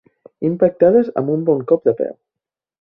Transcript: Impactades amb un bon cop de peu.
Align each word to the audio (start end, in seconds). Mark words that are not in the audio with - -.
Impactades 0.49 1.11
amb 1.23 1.31
un 1.35 1.45
bon 1.51 1.63
cop 1.73 1.87
de 1.91 1.97
peu. 2.03 2.13